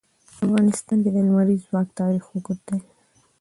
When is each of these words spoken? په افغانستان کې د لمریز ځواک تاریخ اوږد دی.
په 0.35 0.39
افغانستان 0.47 0.97
کې 1.03 1.09
د 1.13 1.17
لمریز 1.27 1.61
ځواک 1.67 1.87
تاریخ 1.99 2.23
اوږد 2.29 2.59
دی. 2.67 2.79